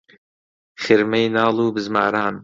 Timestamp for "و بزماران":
1.65-2.35